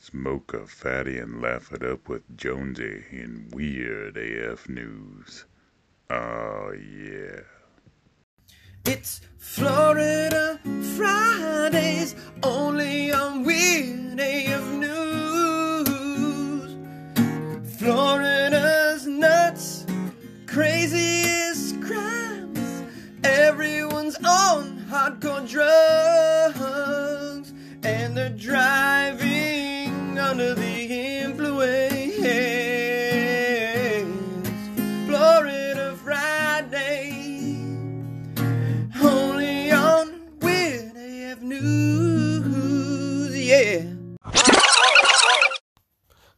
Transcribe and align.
Smoke 0.00 0.54
a 0.54 0.64
fatty 0.64 1.18
and 1.18 1.42
laugh 1.42 1.72
it 1.72 1.82
up 1.82 2.08
with 2.08 2.22
Jonesy 2.36 3.04
in 3.10 3.48
Weird 3.52 4.16
AF 4.16 4.68
News. 4.68 5.44
Oh, 6.08 6.70
yeah. 6.72 7.40
It's 8.84 9.20
Florida 9.38 10.60
Fridays 10.96 12.14
only 12.44 13.10
on 13.12 13.42
Weird 13.42 14.20
AF 14.20 14.64
News. 14.74 15.88
Florida's 17.76 19.04
nuts, 19.04 19.84
craziest 20.46 21.82
crimes. 21.82 22.84
Everyone's 23.24 24.14
on 24.24 24.78
hardcore 24.88 25.46
drugs 25.48 27.52
and 27.82 28.16
they're 28.16 28.30
driving 28.30 29.27
under 30.28 30.54
the 30.54 31.22
influence. 31.22 32.14
Florida 35.06 35.96
Friday. 36.04 37.56
Only 39.02 39.70
on 39.70 40.20
Weird 40.40 40.92
AF 40.94 41.40
News, 41.40 43.38
yeah. 43.38 43.84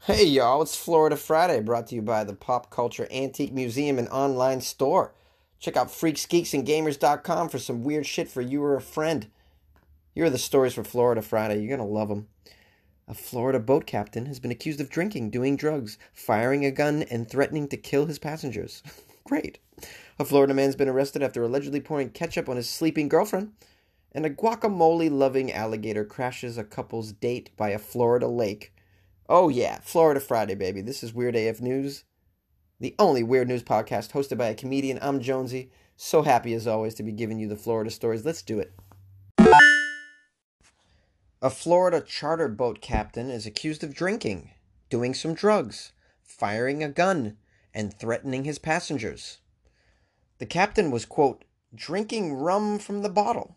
Hey 0.02 0.24
y'all, 0.24 0.62
it's 0.62 0.76
Florida 0.76 1.16
Friday 1.16 1.60
brought 1.60 1.88
to 1.88 1.96
you 1.96 2.02
by 2.02 2.22
the 2.22 2.34
Pop 2.34 2.70
Culture 2.70 3.08
Antique 3.10 3.52
Museum 3.52 3.98
and 3.98 4.08
Online 4.10 4.60
Store. 4.60 5.12
Check 5.58 5.76
out 5.76 5.88
freaksgeeksandgamers.com 5.88 7.48
for 7.48 7.58
some 7.58 7.82
weird 7.82 8.06
shit 8.06 8.28
for 8.28 8.40
you 8.40 8.62
or 8.62 8.76
a 8.76 8.80
friend. 8.80 9.26
Here 10.14 10.26
are 10.26 10.30
the 10.30 10.38
stories 10.38 10.74
for 10.74 10.84
Florida 10.84 11.22
Friday. 11.22 11.58
You're 11.58 11.76
going 11.76 11.88
to 11.88 11.92
love 11.92 12.08
them. 12.08 12.28
A 13.10 13.14
Florida 13.14 13.58
boat 13.58 13.86
captain 13.86 14.26
has 14.26 14.38
been 14.38 14.52
accused 14.52 14.80
of 14.80 14.88
drinking, 14.88 15.30
doing 15.30 15.56
drugs, 15.56 15.98
firing 16.12 16.64
a 16.64 16.70
gun, 16.70 17.02
and 17.10 17.28
threatening 17.28 17.66
to 17.66 17.76
kill 17.76 18.06
his 18.06 18.20
passengers. 18.20 18.84
Great. 19.24 19.58
A 20.20 20.24
Florida 20.24 20.54
man's 20.54 20.76
been 20.76 20.88
arrested 20.88 21.20
after 21.20 21.42
allegedly 21.42 21.80
pouring 21.80 22.10
ketchup 22.10 22.48
on 22.48 22.54
his 22.54 22.70
sleeping 22.70 23.08
girlfriend. 23.08 23.50
And 24.12 24.24
a 24.24 24.30
guacamole 24.30 25.10
loving 25.10 25.50
alligator 25.50 26.04
crashes 26.04 26.56
a 26.56 26.62
couple's 26.62 27.10
date 27.10 27.50
by 27.56 27.70
a 27.70 27.80
Florida 27.80 28.28
lake. 28.28 28.72
Oh, 29.28 29.48
yeah, 29.48 29.80
Florida 29.80 30.20
Friday, 30.20 30.54
baby. 30.54 30.80
This 30.80 31.02
is 31.02 31.12
Weird 31.12 31.34
AF 31.34 31.60
News, 31.60 32.04
the 32.78 32.94
only 32.96 33.24
weird 33.24 33.48
news 33.48 33.64
podcast 33.64 34.12
hosted 34.12 34.38
by 34.38 34.46
a 34.46 34.54
comedian. 34.54 35.00
I'm 35.02 35.18
Jonesy. 35.18 35.72
So 35.96 36.22
happy 36.22 36.54
as 36.54 36.68
always 36.68 36.94
to 36.94 37.02
be 37.02 37.10
giving 37.10 37.40
you 37.40 37.48
the 37.48 37.56
Florida 37.56 37.90
stories. 37.90 38.24
Let's 38.24 38.42
do 38.42 38.60
it. 38.60 38.72
A 41.42 41.48
Florida 41.48 42.02
charter 42.02 42.48
boat 42.48 42.82
captain 42.82 43.30
is 43.30 43.46
accused 43.46 43.82
of 43.82 43.94
drinking, 43.94 44.50
doing 44.90 45.14
some 45.14 45.32
drugs, 45.32 45.92
firing 46.22 46.84
a 46.84 46.88
gun, 46.90 47.38
and 47.72 47.94
threatening 47.94 48.44
his 48.44 48.58
passengers. 48.58 49.38
The 50.36 50.44
captain 50.44 50.90
was, 50.90 51.06
quote, 51.06 51.46
drinking 51.74 52.34
rum 52.34 52.78
from 52.78 53.00
the 53.00 53.08
bottle 53.08 53.56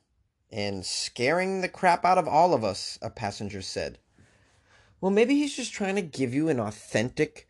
and 0.49 0.85
scaring 0.85 1.59
the 1.59 1.67
crap 1.67 2.05
out 2.05 2.17
of 2.17 2.25
all 2.25 2.53
of 2.53 2.63
us, 2.63 2.97
a 3.01 3.09
passenger 3.09 3.61
said. 3.61 3.99
Well, 5.01 5.11
maybe 5.11 5.35
he's 5.35 5.53
just 5.53 5.73
trying 5.73 5.95
to 5.95 6.01
give 6.01 6.33
you 6.33 6.47
an 6.47 6.61
authentic 6.61 7.49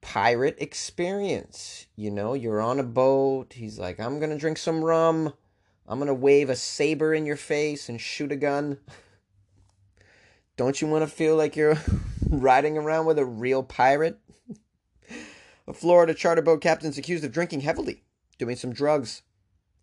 pirate 0.00 0.56
experience. 0.58 1.86
You 1.94 2.10
know, 2.10 2.34
you're 2.34 2.60
on 2.60 2.80
a 2.80 2.84
boat. 2.84 3.52
He's 3.52 3.78
like, 3.78 4.00
I'm 4.00 4.18
going 4.18 4.30
to 4.32 4.38
drink 4.38 4.58
some 4.58 4.82
rum. 4.82 5.32
I'm 5.86 5.98
going 5.98 6.08
to 6.08 6.14
wave 6.14 6.50
a 6.50 6.56
saber 6.56 7.14
in 7.14 7.24
your 7.24 7.36
face 7.36 7.88
and 7.88 8.00
shoot 8.00 8.32
a 8.32 8.36
gun. 8.36 8.78
Don't 10.62 10.80
you 10.80 10.86
want 10.86 11.02
to 11.02 11.12
feel 11.12 11.34
like 11.34 11.56
you're 11.56 11.76
riding 12.30 12.78
around 12.78 13.06
with 13.06 13.18
a 13.18 13.24
real 13.24 13.64
pirate? 13.64 14.20
a 15.66 15.72
Florida 15.72 16.14
charter 16.14 16.40
boat 16.40 16.60
captain's 16.60 16.96
accused 16.96 17.24
of 17.24 17.32
drinking 17.32 17.62
heavily, 17.62 18.04
doing 18.38 18.54
some 18.54 18.72
drugs, 18.72 19.22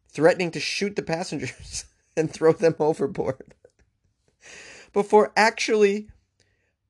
threatening 0.07 0.51
to 0.51 0.59
shoot 0.61 0.95
the 0.95 1.01
passengers 1.01 1.83
and 2.15 2.31
throw 2.31 2.53
them 2.53 2.75
overboard 2.79 3.55
before 4.93 5.33
actually 5.35 6.07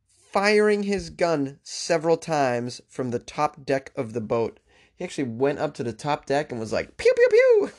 firing 0.07 0.83
his 0.83 1.09
gun 1.09 1.57
several 1.63 2.15
times 2.15 2.81
from 2.87 3.09
the 3.09 3.17
top 3.17 3.65
deck 3.65 3.91
of 3.95 4.13
the 4.13 4.21
boat. 4.21 4.59
He 4.95 5.03
actually 5.03 5.29
went 5.29 5.57
up 5.57 5.73
to 5.73 5.83
the 5.83 5.93
top 5.93 6.27
deck 6.27 6.51
and 6.51 6.59
was 6.59 6.71
like, 6.71 6.95
pew, 6.97 7.11
pew, 7.15 7.27
pew. 7.31 7.71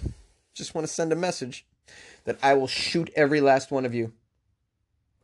Just 0.55 0.75
want 0.75 0.89
to 0.89 0.93
send 0.93 1.13
a 1.13 1.17
message 1.17 1.69
that 2.25 2.41
I 2.43 2.55
will 2.55 2.67
shoot 2.67 3.11
every 3.15 3.41
last 3.41 3.71
one 3.71 3.87
of 3.87 3.95
you. 3.95 4.13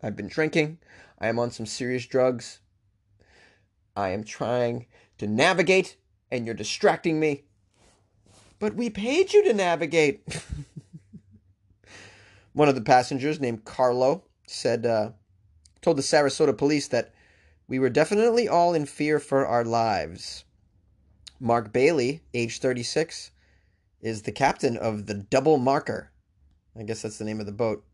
I've 0.02 0.16
been 0.16 0.28
drinking. 0.28 0.78
I 1.18 1.28
am 1.28 1.38
on 1.38 1.50
some 1.50 1.66
serious 1.66 2.06
drugs. 2.06 2.60
I 3.96 4.10
am 4.10 4.24
trying 4.24 4.86
to 5.18 5.26
navigate, 5.26 5.96
and 6.30 6.44
you're 6.44 6.54
distracting 6.54 7.18
me. 7.18 7.44
But 8.58 8.74
we 8.74 8.90
paid 8.90 9.32
you 9.32 9.42
to 9.44 9.54
navigate. 9.54 10.22
One 12.52 12.68
of 12.68 12.74
the 12.74 12.80
passengers, 12.80 13.40
named 13.40 13.64
Carlo, 13.64 14.24
said, 14.46 14.86
uh, 14.86 15.10
told 15.80 15.98
the 15.98 16.02
Sarasota 16.02 16.56
police 16.56 16.88
that 16.88 17.12
we 17.68 17.78
were 17.78 17.90
definitely 17.90 18.48
all 18.48 18.74
in 18.74 18.86
fear 18.86 19.18
for 19.18 19.46
our 19.46 19.64
lives. 19.64 20.44
Mark 21.40 21.72
Bailey, 21.72 22.22
age 22.32 22.60
36, 22.60 23.30
is 24.00 24.22
the 24.22 24.32
captain 24.32 24.76
of 24.76 25.06
the 25.06 25.14
Double 25.14 25.58
Marker. 25.58 26.10
I 26.78 26.82
guess 26.82 27.02
that's 27.02 27.18
the 27.18 27.24
name 27.24 27.40
of 27.40 27.46
the 27.46 27.52
boat. 27.52 27.84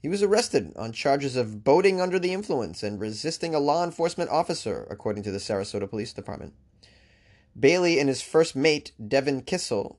He 0.00 0.08
was 0.08 0.22
arrested 0.22 0.72
on 0.76 0.92
charges 0.92 1.36
of 1.36 1.62
boating 1.62 2.00
under 2.00 2.18
the 2.18 2.32
influence 2.32 2.82
and 2.82 2.98
resisting 2.98 3.54
a 3.54 3.60
law 3.60 3.84
enforcement 3.84 4.30
officer, 4.30 4.86
according 4.90 5.22
to 5.24 5.30
the 5.30 5.38
Sarasota 5.38 5.88
Police 5.88 6.14
Department. 6.14 6.54
Bailey 7.58 8.00
and 8.00 8.08
his 8.08 8.22
first 8.22 8.56
mate, 8.56 8.92
Devin 9.06 9.42
Kissel, 9.42 9.98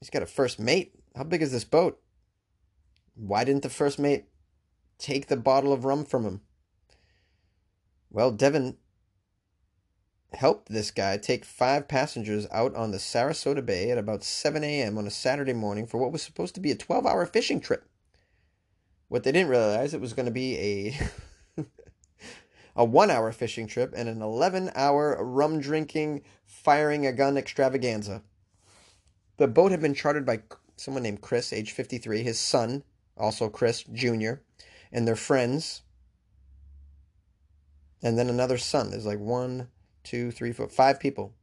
he's 0.00 0.10
got 0.10 0.22
a 0.22 0.26
first 0.26 0.60
mate. 0.60 0.94
How 1.16 1.24
big 1.24 1.42
is 1.42 1.50
this 1.50 1.64
boat? 1.64 2.00
Why 3.16 3.42
didn't 3.42 3.64
the 3.64 3.70
first 3.70 3.98
mate 3.98 4.26
take 4.98 5.26
the 5.26 5.36
bottle 5.36 5.72
of 5.72 5.84
rum 5.84 6.04
from 6.04 6.24
him? 6.24 6.40
Well, 8.10 8.30
Devin 8.30 8.76
helped 10.32 10.68
this 10.68 10.92
guy 10.92 11.16
take 11.16 11.44
five 11.44 11.88
passengers 11.88 12.46
out 12.52 12.74
on 12.76 12.92
the 12.92 12.98
Sarasota 12.98 13.64
Bay 13.64 13.90
at 13.90 13.98
about 13.98 14.22
7 14.22 14.62
a.m. 14.62 14.96
on 14.96 15.08
a 15.08 15.10
Saturday 15.10 15.54
morning 15.54 15.86
for 15.86 15.98
what 15.98 16.12
was 16.12 16.22
supposed 16.22 16.54
to 16.54 16.60
be 16.60 16.70
a 16.70 16.76
12 16.76 17.04
hour 17.04 17.26
fishing 17.26 17.60
trip. 17.60 17.88
What 19.08 19.22
they 19.22 19.32
didn't 19.32 19.50
realize 19.50 19.94
it 19.94 20.00
was 20.00 20.12
going 20.12 20.26
to 20.26 20.32
be 20.32 20.56
a 20.58 21.62
a 22.76 22.86
1-hour 22.86 23.32
fishing 23.32 23.66
trip 23.66 23.92
and 23.96 24.08
an 24.08 24.20
11-hour 24.20 25.24
rum 25.24 25.60
drinking, 25.60 26.22
firing 26.44 27.06
a 27.06 27.12
gun 27.12 27.36
extravaganza. 27.36 28.22
The 29.38 29.48
boat 29.48 29.70
had 29.70 29.80
been 29.80 29.94
chartered 29.94 30.26
by 30.26 30.42
someone 30.76 31.02
named 31.02 31.20
Chris, 31.20 31.52
age 31.52 31.72
53, 31.72 32.22
his 32.22 32.38
son, 32.38 32.84
also 33.16 33.48
Chris 33.48 33.82
Jr., 33.82 34.34
and 34.92 35.08
their 35.08 35.16
friends. 35.16 35.82
And 38.02 38.16
then 38.16 38.28
another 38.28 38.58
son. 38.58 38.90
There's 38.90 39.06
like 39.06 39.18
one, 39.18 39.68
two, 40.04 40.30
three, 40.30 40.52
four, 40.52 40.68
five 40.68 41.00
people. 41.00 41.34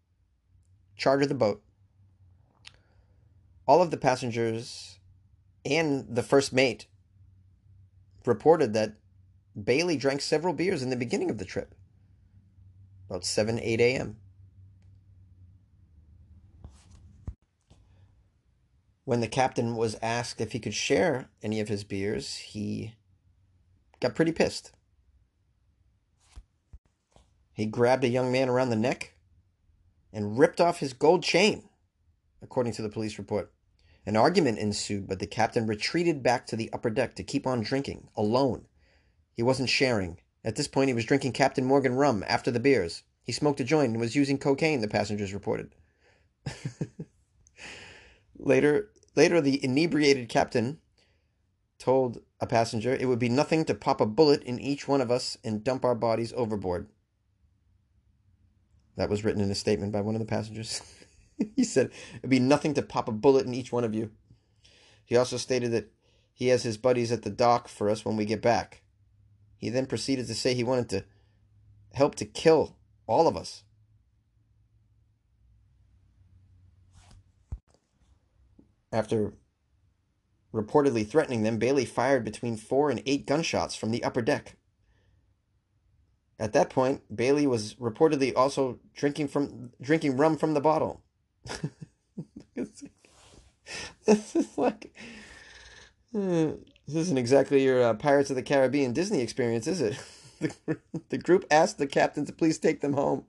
Chartered 0.96 1.30
the 1.30 1.36
boat. 1.36 1.62
All 3.68 3.82
of 3.82 3.92
the 3.92 3.98
passengers 3.98 5.00
and 5.66 6.06
the 6.08 6.24
first 6.24 6.54
mate 6.54 6.88
reported 8.28 8.74
that 8.74 8.96
Bailey 9.62 9.98
drank 9.98 10.22
several 10.22 10.54
beers 10.54 10.82
in 10.82 10.90
the 10.90 10.96
beginning 10.96 11.30
of 11.30 11.38
the 11.38 11.46
trip, 11.46 11.74
about 13.10 13.24
7, 13.24 13.60
8 13.60 13.80
a.m. 13.82 14.18
When 19.06 19.22
the 19.22 19.28
captain 19.28 19.76
was 19.76 19.98
asked 20.02 20.42
if 20.42 20.52
he 20.52 20.60
could 20.60 20.74
share 20.74 21.30
any 21.44 21.60
of 21.60 21.68
his 21.70 21.84
beers, 21.84 22.36
he 22.38 22.96
got 24.00 24.16
pretty 24.16 24.32
pissed. 24.32 24.72
He 27.54 27.66
grabbed 27.66 28.04
a 28.04 28.10
young 28.10 28.32
man 28.32 28.50
around 28.50 28.70
the 28.70 28.76
neck 28.76 29.14
and 30.12 30.38
ripped 30.38 30.60
off 30.60 30.80
his 30.80 30.94
gold 30.94 31.24
chain, 31.24 31.70
according 32.42 32.74
to 32.74 32.82
the 32.82 32.90
police 32.90 33.18
report. 33.18 33.54
An 34.06 34.16
argument 34.16 34.60
ensued, 34.60 35.08
but 35.08 35.20
the 35.20 35.28
captain 35.28 35.66
retreated 35.66 36.22
back 36.22 36.46
to 36.48 36.56
the 36.56 36.72
upper 36.72 36.90
deck 36.90 37.16
to 37.16 37.24
keep 37.24 37.48
on 37.48 37.62
drinking, 37.62 38.10
alone. 38.16 38.66
He 39.34 39.42
wasn't 39.42 39.70
sharing. 39.70 40.20
At 40.44 40.56
this 40.56 40.68
point, 40.68 40.90
he 40.90 40.94
was 40.94 41.06
drinking 41.06 41.32
Captain 41.32 41.66
Morgan 41.66 41.96
rum 41.96 42.24
after 42.28 42.52
the 42.52 42.60
beers. 42.60 43.04
He 43.24 43.32
smoked 43.32 43.60
a 43.60 43.64
joint 43.64 43.92
and 43.92 44.00
was 44.00 44.16
using 44.16 44.38
cocaine, 44.38 44.82
the 44.82 44.88
passengers 44.88 45.34
reported. 45.34 45.74
later, 48.38 48.92
later, 49.16 49.42
the 49.42 49.64
inebriated 49.64 50.30
captain 50.30 50.80
told 51.80 52.20
a 52.40 52.46
passenger 52.46 52.94
it 52.94 53.08
would 53.08 53.20
be 53.20 53.30
nothing 53.30 53.66
to 53.66 53.74
pop 53.74 54.00
a 54.00 54.06
bullet 54.06 54.44
in 54.44 54.60
each 54.60 54.88
one 54.88 55.02
of 55.02 55.10
us 55.10 55.38
and 55.44 55.64
dump 55.64 55.84
our 55.84 55.96
bodies 55.96 56.34
overboard. 56.38 56.88
That 58.96 59.10
was 59.10 59.24
written 59.24 59.42
in 59.42 59.50
a 59.52 59.56
statement 59.56 59.92
by 59.92 60.02
one 60.02 60.16
of 60.16 60.20
the 60.20 60.26
passengers. 60.26 60.82
he 61.56 61.64
said 61.64 61.92
it'd 62.18 62.30
be 62.30 62.40
nothing 62.40 62.74
to 62.74 62.82
pop 62.82 63.08
a 63.08 63.12
bullet 63.12 63.46
in 63.46 63.54
each 63.54 63.72
one 63.72 63.84
of 63.84 63.94
you. 63.94 64.12
He 65.06 65.16
also 65.16 65.38
stated 65.38 65.72
that 65.72 65.92
he 66.34 66.48
has 66.48 66.64
his 66.64 66.78
buddies 66.78 67.12
at 67.12 67.22
the 67.22 67.30
dock 67.30 67.68
for 67.68 67.90
us 67.90 68.04
when 68.04 68.18
we 68.18 68.26
get 68.26 68.42
back. 68.42 68.82
He 69.58 69.70
then 69.70 69.86
proceeded 69.86 70.28
to 70.28 70.36
say 70.36 70.54
he 70.54 70.64
wanted 70.64 70.90
to 70.90 71.06
help 71.94 72.16
to 72.16 72.26
kill 72.26 72.76
all 73.08 73.28
of 73.28 73.38
us. 73.38 73.64
After 78.92 79.34
reportedly 80.54 81.08
threatening 81.08 81.44
them, 81.44 81.58
Bailey 81.58 81.86
fired 81.86 82.24
between 82.24 82.58
four 82.58 82.90
and 82.90 83.02
eight 83.06 83.26
gunshots 83.26 83.76
from 83.76 83.92
the 83.92 84.04
upper 84.04 84.22
deck. 84.22 84.58
At 86.38 86.54
that 86.54 86.70
point, 86.70 87.02
Bailey 87.16 87.48
was 87.48 87.76
reportedly 87.76 88.34
also 88.36 88.80
drinking 88.94 89.30
from 89.30 89.72
drinking 89.82 90.18
rum 90.18 90.38
from 90.38 90.54
the 90.54 90.62
bottle. 90.62 91.02
this 94.06 94.36
is 94.36 94.58
like 94.58 94.96
uh, 96.16 96.54
this 96.88 96.96
isn't 96.96 97.18
exactly 97.18 97.64
your 97.64 97.84
uh, 97.84 97.94
Pirates 97.94 98.30
of 98.30 98.36
the 98.36 98.44
Caribbean 98.44 98.94
Disney 98.94 99.22
experience, 99.22 99.68
is 99.68 99.82
it? 99.82 100.00
the, 100.40 100.78
the 101.10 101.18
group 101.18 101.46
asked 101.50 101.78
the 101.78 101.88
captain 101.88 102.26
to 102.26 102.34
please 102.34 102.58
take 102.58 102.82
them 102.82 102.94
home. 102.94 103.26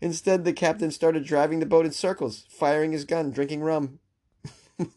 Instead, 0.00 0.44
the 0.44 0.52
captain 0.52 0.90
started 0.90 1.24
driving 1.24 1.60
the 1.60 1.66
boat 1.66 1.86
in 1.86 1.92
circles, 1.92 2.44
firing 2.48 2.92
his 2.92 3.04
gun, 3.04 3.30
drinking 3.30 3.62
rum. 3.62 3.98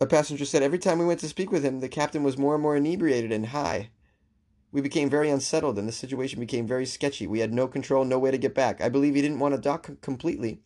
A 0.00 0.06
passenger 0.06 0.44
said 0.44 0.62
every 0.62 0.78
time 0.78 1.00
we 1.00 1.06
went 1.06 1.18
to 1.20 1.28
speak 1.28 1.50
with 1.50 1.64
him, 1.64 1.80
the 1.80 1.88
captain 1.88 2.22
was 2.22 2.38
more 2.38 2.54
and 2.54 2.62
more 2.62 2.76
inebriated 2.76 3.32
and 3.32 3.46
high. 3.46 3.90
We 4.70 4.80
became 4.80 5.08
very 5.08 5.30
unsettled, 5.30 5.78
and 5.78 5.88
the 5.88 5.92
situation 5.92 6.40
became 6.40 6.66
very 6.66 6.84
sketchy. 6.84 7.26
We 7.26 7.40
had 7.40 7.54
no 7.54 7.66
control, 7.66 8.04
no 8.04 8.18
way 8.18 8.30
to 8.30 8.38
get 8.38 8.54
back. 8.54 8.80
I 8.80 8.88
believe 8.88 9.14
he 9.14 9.22
didn't 9.22 9.38
want 9.38 9.54
to 9.54 9.60
dock 9.60 9.90
completely. 10.02 10.60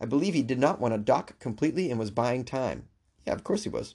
I 0.00 0.06
believe 0.06 0.34
he 0.34 0.42
did 0.42 0.58
not 0.58 0.80
want 0.80 0.94
to 0.94 0.98
dock 0.98 1.38
completely 1.38 1.90
and 1.90 1.98
was 1.98 2.10
buying 2.10 2.44
time. 2.44 2.88
Yeah, 3.26 3.34
of 3.34 3.44
course 3.44 3.64
he 3.64 3.68
was. 3.68 3.94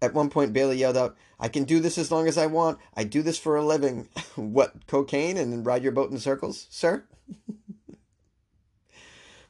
At 0.00 0.14
one 0.14 0.30
point, 0.30 0.52
Bailey 0.52 0.76
yelled 0.76 0.96
out, 0.98 1.16
I 1.40 1.48
can 1.48 1.64
do 1.64 1.80
this 1.80 1.96
as 1.96 2.12
long 2.12 2.28
as 2.28 2.36
I 2.36 2.46
want. 2.46 2.78
I 2.94 3.04
do 3.04 3.22
this 3.22 3.38
for 3.38 3.56
a 3.56 3.64
living. 3.64 4.08
what, 4.36 4.86
cocaine 4.86 5.38
and 5.38 5.64
ride 5.64 5.82
your 5.82 5.92
boat 5.92 6.10
in 6.10 6.18
circles, 6.18 6.66
sir? 6.70 7.04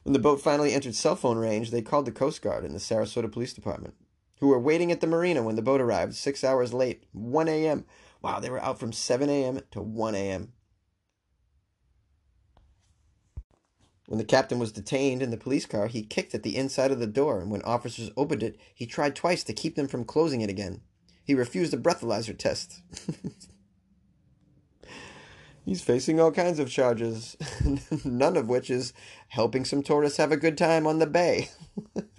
when 0.03 0.13
the 0.13 0.19
boat 0.19 0.41
finally 0.41 0.73
entered 0.73 0.95
cell 0.95 1.17
phone 1.17 1.37
range, 1.37 1.71
they 1.71 1.81
called 1.81 2.05
the 2.05 2.11
Coast 2.11 2.41
Guard 2.41 2.63
and 2.63 2.73
the 2.73 2.79
Sarasota 2.79 3.29
Police 3.29 3.53
Department, 3.53 3.95
who 4.39 4.47
were 4.47 4.59
waiting 4.59 4.91
at 4.91 5.01
the 5.01 5.07
marina 5.07 5.43
when 5.43 5.55
the 5.55 5.61
boat 5.61 5.81
arrived, 5.81 6.15
six 6.15 6.43
hours 6.43 6.73
late, 6.73 7.05
1 7.13 7.47
a.m. 7.47 7.85
Wow, 8.21 8.39
they 8.39 8.49
were 8.49 8.61
out 8.61 8.79
from 8.79 8.91
7 8.91 9.29
a.m. 9.29 9.61
to 9.71 9.81
1 9.81 10.15
a.m. 10.15 10.53
When 14.07 14.19
the 14.19 14.23
captain 14.23 14.59
was 14.59 14.71
detained 14.71 15.23
in 15.23 15.31
the 15.31 15.37
police 15.37 15.65
car, 15.65 15.87
he 15.87 16.03
kicked 16.03 16.35
at 16.35 16.43
the 16.43 16.55
inside 16.55 16.91
of 16.91 16.99
the 16.99 17.07
door, 17.07 17.39
and 17.39 17.49
when 17.49 17.63
officers 17.63 18.11
opened 18.15 18.43
it, 18.43 18.59
he 18.73 18.85
tried 18.85 19.15
twice 19.15 19.43
to 19.45 19.53
keep 19.53 19.75
them 19.75 19.87
from 19.87 20.05
closing 20.05 20.41
it 20.41 20.49
again. 20.49 20.81
He 21.23 21.33
refused 21.33 21.73
a 21.73 21.77
breathalyzer 21.77 22.37
test. 22.37 22.81
He's 25.65 25.81
facing 25.81 26.19
all 26.19 26.31
kinds 26.31 26.59
of 26.59 26.69
charges, 26.69 27.35
none 28.05 28.37
of 28.37 28.47
which 28.47 28.69
is 28.69 28.93
helping 29.29 29.65
some 29.65 29.81
tourists 29.81 30.19
have 30.19 30.31
a 30.31 30.37
good 30.37 30.59
time 30.59 30.85
on 30.85 30.99
the 30.99 31.07
bay. 31.07 31.49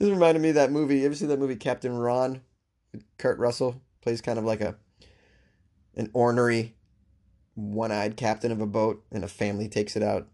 this 0.00 0.08
reminded 0.08 0.40
me 0.42 0.48
of 0.48 0.54
that 0.56 0.72
movie. 0.72 1.00
You 1.00 1.06
ever 1.06 1.14
see 1.14 1.26
that 1.26 1.38
movie 1.38 1.56
Captain 1.56 1.96
Ron? 1.96 2.40
Kurt 3.18 3.38
Russell 3.38 3.80
plays 4.00 4.20
kind 4.20 4.38
of 4.38 4.44
like 4.44 4.62
a 4.62 4.76
an 5.94 6.10
ornery 6.14 6.74
one-eyed 7.54 8.16
captain 8.16 8.50
of 8.50 8.60
a 8.60 8.66
boat, 8.66 9.04
and 9.12 9.22
a 9.22 9.28
family 9.28 9.68
takes 9.68 9.96
it 9.96 10.02
out, 10.02 10.26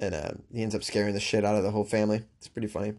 and 0.00 0.14
uh, 0.14 0.30
he 0.52 0.62
ends 0.62 0.74
up 0.74 0.82
scaring 0.82 1.12
the 1.12 1.20
shit 1.20 1.44
out 1.44 1.56
of 1.56 1.62
the 1.62 1.70
whole 1.70 1.84
family. 1.84 2.24
It's 2.38 2.48
pretty 2.48 2.68
funny. 2.68 2.94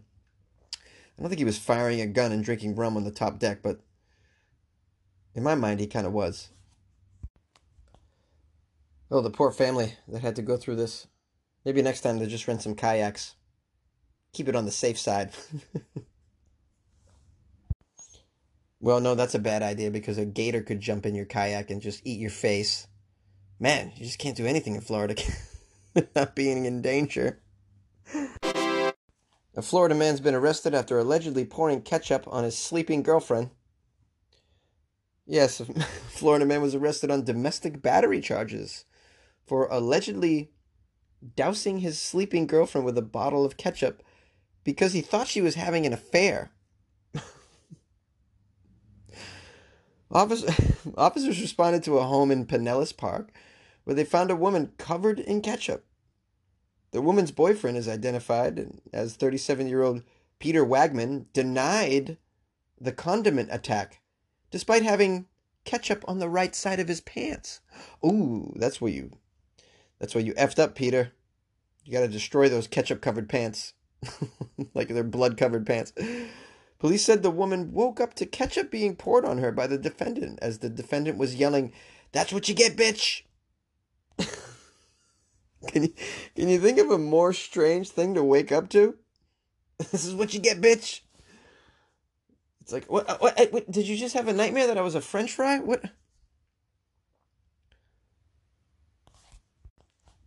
I 0.72 1.20
don't 1.20 1.28
think 1.28 1.40
he 1.40 1.44
was 1.44 1.58
firing 1.58 2.00
a 2.00 2.06
gun 2.06 2.30
and 2.30 2.44
drinking 2.44 2.76
rum 2.76 2.96
on 2.96 3.04
the 3.04 3.10
top 3.10 3.38
deck, 3.38 3.58
but 3.62 3.80
in 5.34 5.42
my 5.42 5.54
mind, 5.56 5.80
he 5.80 5.86
kind 5.86 6.06
of 6.06 6.12
was. 6.12 6.50
Oh, 9.10 9.20
the 9.20 9.30
poor 9.30 9.50
family 9.50 9.94
that 10.08 10.22
had 10.22 10.36
to 10.36 10.42
go 10.42 10.56
through 10.56 10.76
this. 10.76 11.08
Maybe 11.64 11.82
next 11.82 12.02
time 12.02 12.18
they'll 12.18 12.28
just 12.28 12.46
rent 12.46 12.62
some 12.62 12.76
kayaks. 12.76 13.34
Keep 14.32 14.48
it 14.48 14.56
on 14.56 14.64
the 14.64 14.70
safe 14.70 14.98
side. 14.98 15.30
well, 18.80 19.00
no, 19.00 19.14
that's 19.14 19.34
a 19.34 19.38
bad 19.38 19.62
idea 19.62 19.90
because 19.90 20.18
a 20.18 20.24
gator 20.24 20.62
could 20.62 20.80
jump 20.80 21.06
in 21.06 21.14
your 21.14 21.26
kayak 21.26 21.70
and 21.70 21.82
just 21.82 22.06
eat 22.06 22.20
your 22.20 22.30
face 22.30 22.86
man, 23.62 23.92
you 23.96 24.04
just 24.04 24.18
can't 24.18 24.36
do 24.36 24.44
anything 24.44 24.74
in 24.74 24.80
Florida 24.80 25.14
without 25.94 26.34
being 26.34 26.66
in 26.66 26.82
danger. 26.82 27.40
A 29.54 29.62
Florida 29.62 29.94
man's 29.94 30.20
been 30.20 30.34
arrested 30.34 30.74
after 30.74 30.98
allegedly 30.98 31.44
pouring 31.44 31.80
ketchup 31.80 32.24
on 32.26 32.42
his 32.42 32.58
sleeping 32.58 33.02
girlfriend. 33.02 33.50
Yes, 35.26 35.60
a 35.60 35.64
Florida 36.10 36.44
man 36.44 36.60
was 36.60 36.74
arrested 36.74 37.10
on 37.10 37.24
domestic 37.24 37.80
battery 37.80 38.20
charges 38.20 38.84
for 39.46 39.68
allegedly 39.70 40.50
dousing 41.36 41.78
his 41.78 42.00
sleeping 42.00 42.48
girlfriend 42.48 42.84
with 42.84 42.98
a 42.98 43.02
bottle 43.02 43.44
of 43.44 43.56
ketchup 43.56 44.02
because 44.64 44.92
he 44.92 45.00
thought 45.00 45.28
she 45.28 45.40
was 45.40 45.54
having 45.54 45.86
an 45.86 45.92
affair. 45.92 46.50
officers 50.10 51.40
responded 51.40 51.82
to 51.82 51.98
a 51.98 52.04
home 52.04 52.30
in 52.30 52.46
Pinellas 52.46 52.96
Park 52.96 53.32
where 53.84 53.96
they 53.96 54.04
found 54.04 54.30
a 54.30 54.36
woman 54.36 54.72
covered 54.78 55.18
in 55.18 55.40
ketchup. 55.40 55.84
The 56.92 57.02
woman's 57.02 57.32
boyfriend 57.32 57.76
is 57.76 57.88
identified 57.88 58.80
as 58.92 59.14
37 59.14 59.66
year 59.66 59.82
old 59.82 60.02
Peter 60.38 60.64
Wagman, 60.64 61.26
denied 61.32 62.18
the 62.80 62.92
condiment 62.92 63.48
attack 63.52 64.00
despite 64.50 64.82
having 64.82 65.26
ketchup 65.64 66.04
on 66.06 66.18
the 66.18 66.28
right 66.28 66.54
side 66.54 66.80
of 66.80 66.88
his 66.88 67.00
pants. 67.00 67.60
Ooh, 68.04 68.52
that's 68.56 68.80
where 68.80 68.92
you 68.92 69.12
that's 69.98 70.14
where 70.14 70.24
you 70.24 70.34
effed 70.34 70.58
up, 70.58 70.74
Peter. 70.74 71.12
You 71.84 71.92
gotta 71.92 72.08
destroy 72.08 72.48
those 72.48 72.66
ketchup 72.66 73.00
covered 73.00 73.28
pants. 73.28 73.72
like 74.74 74.88
they're 74.88 75.04
blood 75.04 75.36
covered 75.36 75.66
pants. 75.66 75.92
Police 76.78 77.04
said 77.04 77.22
the 77.22 77.30
woman 77.30 77.72
woke 77.72 78.00
up 78.00 78.14
to 78.14 78.26
ketchup 78.26 78.70
being 78.70 78.96
poured 78.96 79.24
on 79.24 79.38
her 79.38 79.52
by 79.52 79.66
the 79.66 79.78
defendant 79.78 80.38
as 80.42 80.58
the 80.58 80.68
defendant 80.68 81.16
was 81.16 81.36
yelling, 81.36 81.72
That's 82.10 82.32
what 82.32 82.48
you 82.48 82.54
get, 82.54 82.76
bitch! 82.76 83.22
can 85.68 85.84
you 85.84 85.94
can 86.34 86.48
you 86.48 86.58
think 86.58 86.78
of 86.78 86.90
a 86.90 86.98
more 86.98 87.32
strange 87.32 87.90
thing 87.90 88.14
to 88.14 88.24
wake 88.24 88.50
up 88.52 88.68
to? 88.70 88.96
This 89.90 90.04
is 90.04 90.14
what 90.14 90.32
you 90.32 90.40
get, 90.40 90.60
bitch. 90.60 91.00
It's 92.60 92.72
like 92.72 92.84
what? 92.84 93.08
Uh, 93.08 93.18
what? 93.18 93.40
Uh, 93.40 93.46
what 93.50 93.70
did 93.70 93.88
you 93.88 93.96
just 93.96 94.14
have 94.14 94.28
a 94.28 94.32
nightmare 94.32 94.68
that 94.68 94.78
I 94.78 94.82
was 94.82 94.94
a 94.94 95.00
French 95.00 95.32
fry? 95.32 95.58
What? 95.58 95.84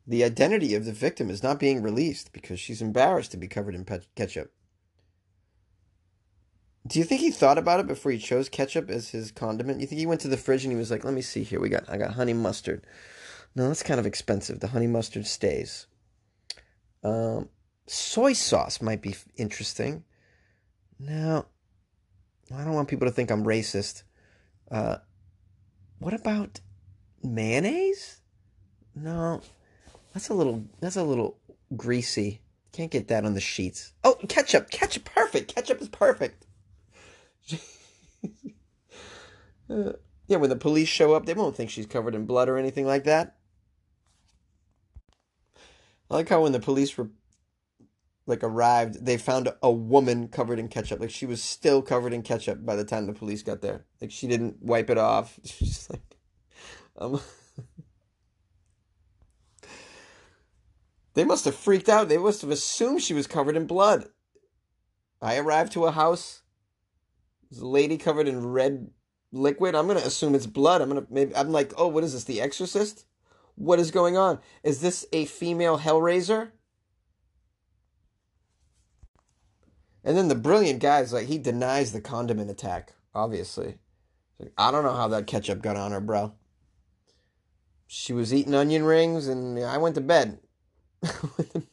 The 0.08 0.24
identity 0.24 0.76
of 0.76 0.86
the 0.86 0.92
victim 0.92 1.30
is 1.30 1.42
not 1.42 1.60
being 1.60 1.82
released 1.82 2.32
because 2.32 2.60
she's 2.60 2.82
embarrassed 2.82 3.32
to 3.32 3.38
be 3.38 3.48
covered 3.48 3.76
in 3.76 3.86
ketchup. 4.16 4.52
Do 6.88 7.00
you 7.00 7.06
think 7.06 7.22
he 7.22 7.32
thought 7.32 7.58
about 7.58 7.80
it 7.80 7.88
before 7.88 8.12
he 8.12 8.20
chose 8.20 8.48
ketchup 8.48 8.92
as 8.92 9.10
his 9.10 9.32
condiment? 9.32 9.82
You 9.82 9.88
think 9.88 10.00
he 10.00 10.06
went 10.06 10.22
to 10.22 10.28
the 10.28 10.38
fridge 10.38 10.64
and 10.64 10.72
he 10.72 10.78
was 10.78 10.92
like, 10.92 11.04
"Let 11.04 11.16
me 11.16 11.22
see 11.22 11.42
here. 11.42 11.60
We 11.60 11.70
got 11.70 11.90
I 11.90 11.98
got 11.98 12.14
honey 12.14 12.34
mustard. 12.34 12.86
No, 13.56 13.68
that's 13.68 13.82
kind 13.82 14.00
of 14.00 14.06
expensive. 14.06 14.60
The 14.60 14.68
honey 14.68 14.86
mustard 14.86 15.26
stays. 15.26 15.88
Um, 17.04 17.50
soy 17.88 18.34
sauce 18.34 18.82
might 18.82 19.02
be 19.02 19.16
interesting. 19.38 20.04
Now, 21.00 21.46
I 22.54 22.64
don't 22.64 22.74
want 22.74 22.88
people 22.88 23.08
to 23.08 23.14
think 23.14 23.32
I'm 23.32 23.46
racist. 23.46 24.04
Uh, 24.70 24.98
what 26.00 26.14
about 26.14 26.60
mayonnaise? 27.24 28.22
No, 28.96 29.42
that's 30.16 30.30
a 30.30 30.34
little. 30.34 30.64
That's 30.80 30.96
a 30.96 31.04
little 31.04 31.38
greasy. 31.76 32.40
Can't 32.72 32.90
get 32.90 33.10
that 33.10 33.26
on 33.26 33.34
the 33.34 33.42
sheets. 33.42 33.92
Oh, 34.02 34.16
ketchup! 34.30 34.72
Ketchup, 34.72 35.04
perfect. 35.04 35.54
Ketchup 35.54 35.82
is 35.82 35.90
perfect. 35.90 36.46
uh, 39.70 39.92
yeah, 40.28 40.38
when 40.38 40.50
the 40.50 40.56
police 40.56 40.88
show 40.88 41.14
up, 41.14 41.26
they 41.26 41.34
won't 41.34 41.58
think 41.58 41.70
she's 41.70 41.86
covered 41.86 42.16
in 42.16 42.26
blood 42.26 42.48
or 42.48 42.58
anything 42.58 42.88
like 42.88 43.04
that. 43.04 43.36
I 46.10 46.16
like 46.16 46.30
how 46.30 46.44
when 46.44 46.54
the 46.54 46.62
police 46.62 46.98
were 46.98 47.10
like 48.26 48.42
arrived, 48.42 49.06
they 49.06 49.18
found 49.18 49.50
a 49.62 49.72
woman 49.72 50.30
covered 50.30 50.60
in 50.60 50.70
ketchup. 50.70 51.02
Like 51.02 51.12
she 51.12 51.26
was 51.26 51.44
still 51.44 51.82
covered 51.82 52.14
in 52.14 52.22
ketchup 52.22 52.66
by 52.66 52.78
the 52.78 52.86
time 52.86 53.06
the 53.06 53.12
police 53.12 53.44
got 53.44 53.62
there. 53.62 53.84
Like 54.00 54.12
she 54.12 54.28
didn't 54.28 54.64
wipe 54.64 54.90
it 54.90 54.98
off. 54.98 55.38
She's 55.44 55.90
like, 55.90 56.16
um. 56.98 57.20
they 61.16 61.24
must 61.24 61.46
have 61.46 61.56
freaked 61.56 61.90
out. 61.90 62.08
They 62.08 62.18
must 62.18 62.42
have 62.42 62.52
assumed 62.52 63.02
she 63.02 63.14
was 63.14 63.26
covered 63.26 63.58
in 63.58 63.66
blood. 63.66 64.10
I 65.22 65.38
arrived 65.38 65.72
to 65.74 65.86
a 65.86 65.92
house. 65.92 66.44
There's 67.50 67.62
a 67.62 67.68
lady 67.68 67.98
covered 67.98 68.28
in 68.28 68.46
red 68.46 68.90
liquid. 69.32 69.76
I'm 69.76 69.88
gonna 69.88 70.02
assume 70.02 70.36
it's 70.36 70.46
blood. 70.46 70.82
I'm 70.82 70.90
gonna 70.90 71.08
maybe. 71.10 71.36
I'm 71.36 71.52
like, 71.52 71.74
oh, 71.78 71.88
what 71.88 72.04
is 72.04 72.14
this? 72.14 72.26
The 72.26 72.42
Exorcist? 72.42 73.06
What 73.56 73.80
is 73.80 73.92
going 73.92 74.18
on? 74.18 74.40
Is 74.64 74.82
this 74.82 75.06
a 75.14 75.26
female 75.26 75.80
Hellraiser? 75.80 76.52
And 80.04 80.16
then 80.16 80.28
the 80.28 80.36
brilliant 80.36 80.82
guy's 80.82 81.14
like, 81.14 81.28
he 81.28 81.40
denies 81.40 81.92
the 81.92 82.02
condiment 82.02 82.52
attack, 82.52 82.94
obviously. 83.16 83.80
I 84.58 84.70
don't 84.70 84.84
know 84.84 84.94
how 84.94 85.08
that 85.08 85.26
ketchup 85.26 85.64
got 85.64 85.78
on 85.78 85.94
her, 85.94 86.02
bro. 86.02 86.34
She 87.88 88.14
was 88.14 88.34
eating 88.34 88.54
onion 88.54 88.84
rings, 88.84 89.28
and 89.28 89.58
I 89.58 89.78
went 89.78 89.96
to 89.96 90.02
bed. 90.02 90.40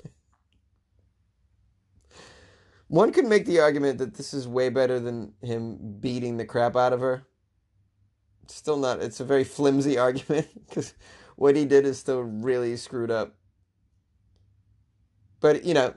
One 2.89 3.13
could 3.13 3.27
make 3.27 3.47
the 3.47 3.61
argument 3.61 3.99
that 3.99 4.15
this 4.15 4.35
is 4.35 4.47
way 4.47 4.69
better 4.69 5.01
than 5.01 5.33
him 5.41 5.97
beating 5.99 6.37
the 6.37 6.45
crap 6.45 6.77
out 6.77 6.93
of 6.93 7.01
her. 7.01 7.27
Still 8.49 8.77
not, 8.77 9.01
it's 9.01 9.21
a 9.21 9.25
very 9.25 9.45
flimsy 9.45 9.97
argument 9.99 10.49
because 10.69 10.93
what 11.37 11.57
he 11.57 11.65
did 11.65 11.87
is 11.87 11.99
still 11.99 12.21
really 12.23 12.77
screwed 12.77 13.11
up. 13.11 13.35
But, 15.41 15.65
you 15.65 15.75
know, 15.75 15.95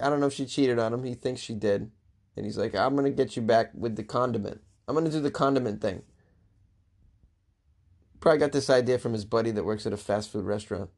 I 0.00 0.08
don't 0.08 0.20
know 0.20 0.26
if 0.26 0.32
she 0.32 0.46
cheated 0.46 0.78
on 0.78 0.94
him. 0.94 1.04
He 1.04 1.14
thinks 1.14 1.40
she 1.40 1.54
did. 1.54 1.90
And 2.36 2.46
he's 2.46 2.56
like, 2.56 2.74
I'm 2.74 2.94
going 2.94 3.04
to 3.04 3.10
get 3.10 3.36
you 3.36 3.42
back 3.42 3.70
with 3.74 3.96
the 3.96 4.04
condiment. 4.04 4.60
I'm 4.86 4.94
going 4.94 5.04
to 5.04 5.10
do 5.10 5.20
the 5.20 5.30
condiment 5.30 5.80
thing. 5.82 6.02
Probably 8.20 8.38
got 8.38 8.52
this 8.52 8.70
idea 8.70 8.98
from 8.98 9.12
his 9.12 9.24
buddy 9.24 9.50
that 9.50 9.64
works 9.64 9.86
at 9.86 9.92
a 9.92 9.96
fast 9.96 10.32
food 10.32 10.44
restaurant. 10.44 10.90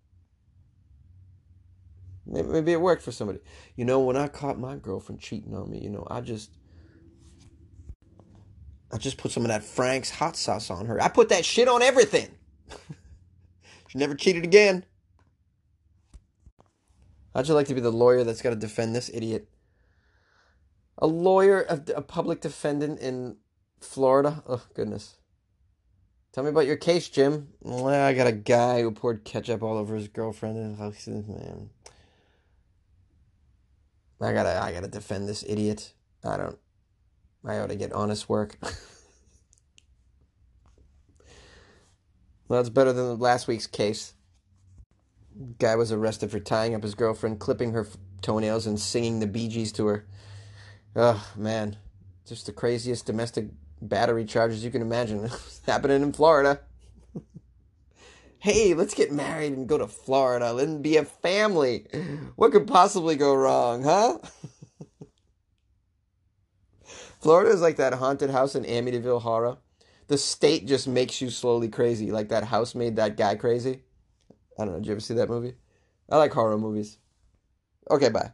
Maybe 2.30 2.72
it 2.72 2.80
worked 2.80 3.02
for 3.02 3.10
somebody. 3.10 3.40
You 3.74 3.84
know, 3.84 4.00
when 4.00 4.16
I 4.16 4.28
caught 4.28 4.58
my 4.58 4.76
girlfriend 4.76 5.20
cheating 5.20 5.54
on 5.54 5.68
me, 5.68 5.80
you 5.80 5.90
know, 5.90 6.06
I 6.08 6.20
just 6.20 6.50
I 8.92 8.98
just 8.98 9.18
put 9.18 9.32
some 9.32 9.44
of 9.44 9.48
that 9.48 9.64
Frank's 9.64 10.10
hot 10.10 10.36
sauce 10.36 10.70
on 10.70 10.86
her. 10.86 11.02
I 11.02 11.08
put 11.08 11.28
that 11.30 11.44
shit 11.44 11.68
on 11.68 11.82
everything. 11.82 12.28
she 13.88 13.98
never 13.98 14.14
cheated 14.14 14.44
again. 14.44 14.84
How'd 17.34 17.48
you 17.48 17.54
like 17.54 17.66
to 17.68 17.74
be 17.74 17.80
the 17.80 17.92
lawyer 17.92 18.24
that's 18.24 18.42
got 18.42 18.50
to 18.50 18.56
defend 18.56 18.94
this 18.94 19.10
idiot? 19.12 19.48
A 20.98 21.06
lawyer, 21.06 21.64
a, 21.68 21.82
a 21.96 22.02
public 22.02 22.40
defendant 22.40 23.00
in 23.00 23.36
Florida? 23.80 24.42
Oh, 24.46 24.62
goodness. 24.74 25.16
Tell 26.32 26.44
me 26.44 26.50
about 26.50 26.66
your 26.66 26.76
case, 26.76 27.08
Jim. 27.08 27.48
Well, 27.60 27.88
I 27.88 28.14
got 28.14 28.26
a 28.26 28.32
guy 28.32 28.82
who 28.82 28.90
poured 28.92 29.24
ketchup 29.24 29.62
all 29.62 29.76
over 29.76 29.96
his 29.96 30.08
girlfriend 30.08 30.78
house. 30.78 31.06
Man, 31.06 31.70
I 34.20 34.32
gotta, 34.32 34.62
I 34.62 34.72
gotta 34.72 34.88
defend 34.88 35.28
this 35.28 35.44
idiot. 35.46 35.92
I 36.24 36.36
don't. 36.36 36.58
I 37.44 37.58
ought 37.58 37.70
to 37.70 37.76
get 37.76 37.92
honest 37.92 38.28
work. 38.28 38.58
well, 42.48 42.58
that's 42.60 42.68
better 42.68 42.92
than 42.92 43.18
last 43.18 43.48
week's 43.48 43.66
case. 43.66 44.12
Guy 45.58 45.74
was 45.76 45.90
arrested 45.90 46.30
for 46.30 46.38
tying 46.38 46.74
up 46.74 46.82
his 46.82 46.94
girlfriend, 46.94 47.40
clipping 47.40 47.72
her 47.72 47.86
toenails, 48.20 48.66
and 48.66 48.78
singing 48.78 49.20
the 49.20 49.26
Bee 49.26 49.48
Gees 49.48 49.72
to 49.72 49.86
her. 49.86 50.06
Oh 50.94 51.26
man, 51.34 51.76
just 52.26 52.44
the 52.44 52.52
craziest 52.52 53.06
domestic 53.06 53.46
battery 53.80 54.26
charges 54.26 54.62
you 54.64 54.70
can 54.70 54.82
imagine 54.82 55.30
happening 55.66 56.02
in 56.02 56.12
Florida. 56.12 56.60
Hey, 58.40 58.74
let's 58.74 58.94
get 58.94 59.12
married 59.12 59.52
and 59.52 59.68
go 59.68 59.78
to 59.78 59.86
Florida 59.86 60.56
and 60.56 60.82
be 60.82 60.96
a 60.96 61.04
family. 61.04 61.86
What 62.36 62.52
could 62.52 62.66
possibly 62.66 63.16
go 63.16 63.34
wrong, 63.34 63.84
huh? 63.84 64.18
Florida 67.20 67.50
is 67.50 67.60
like 67.60 67.76
that 67.76 67.92
haunted 67.92 68.30
house 68.30 68.54
in 68.54 68.64
Amityville 68.64 69.20
Horror. 69.20 69.58
The 70.08 70.16
state 70.16 70.66
just 70.66 70.88
makes 70.88 71.20
you 71.20 71.30
slowly 71.30 71.68
crazy. 71.68 72.10
Like 72.10 72.30
that 72.30 72.44
house 72.44 72.74
made 72.74 72.96
that 72.96 73.16
guy 73.16 73.34
crazy. 73.34 73.82
I 74.58 74.64
don't 74.64 74.72
know. 74.72 74.78
Did 74.80 74.86
you 74.86 74.92
ever 74.92 75.00
see 75.00 75.14
that 75.14 75.28
movie? 75.28 75.54
I 76.08 76.16
like 76.16 76.32
horror 76.32 76.58
movies. 76.58 76.98
Okay, 77.90 78.08
bye. 78.08 78.32